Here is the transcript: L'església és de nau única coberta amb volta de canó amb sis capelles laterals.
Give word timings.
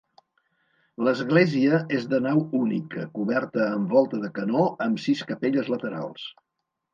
L'església 1.07 1.81
és 1.97 2.07
de 2.13 2.19
nau 2.27 2.41
única 2.59 3.03
coberta 3.19 3.67
amb 3.75 3.93
volta 3.99 4.23
de 4.25 4.31
canó 4.39 4.65
amb 4.87 5.05
sis 5.05 5.23
capelles 5.35 5.71
laterals. 5.75 6.27